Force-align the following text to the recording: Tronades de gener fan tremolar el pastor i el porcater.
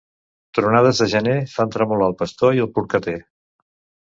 Tronades 0.59 1.01
de 1.03 1.07
gener 1.11 1.35
fan 1.51 1.75
tremolar 1.75 2.07
el 2.13 2.17
pastor 2.23 2.59
i 2.61 2.65
el 2.67 2.71
porcater. 2.79 3.17